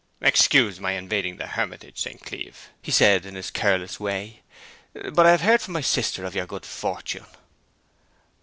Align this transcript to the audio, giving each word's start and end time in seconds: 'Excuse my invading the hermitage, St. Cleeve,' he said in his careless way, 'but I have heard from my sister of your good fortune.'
'Excuse 0.19 0.79
my 0.79 0.93
invading 0.93 1.37
the 1.37 1.45
hermitage, 1.45 1.99
St. 1.99 2.19
Cleeve,' 2.25 2.71
he 2.81 2.91
said 2.91 3.23
in 3.23 3.35
his 3.35 3.51
careless 3.51 3.99
way, 3.99 4.41
'but 5.13 5.27
I 5.27 5.29
have 5.29 5.41
heard 5.41 5.61
from 5.61 5.75
my 5.75 5.81
sister 5.81 6.25
of 6.25 6.33
your 6.33 6.47
good 6.47 6.65
fortune.' 6.65 7.27